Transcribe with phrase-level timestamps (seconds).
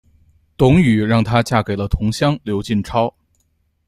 [0.57, 3.13] 董瑀让她嫁给了同乡刘进超。